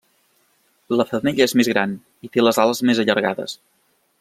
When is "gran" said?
1.73-1.95